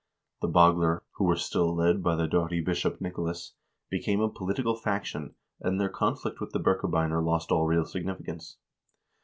The 0.41 0.47
Bagler, 0.47 1.01
who 1.17 1.25
were 1.25 1.35
still 1.35 1.75
led 1.75 2.01
by 2.01 2.15
the 2.15 2.27
doughty 2.27 2.59
Bishop 2.59 2.99
Nicolas, 3.01 3.53
became 3.91 4.19
a 4.19 4.29
political 4.31 4.75
faction, 4.75 5.35
and 5.59 5.79
their 5.79 5.89
conflict 5.89 6.39
with 6.41 6.53
the 6.53 6.59
Birkebeiner 6.59 7.21
lost 7.23 7.51
all 7.51 7.67
real 7.67 7.85
significance. 7.85 8.57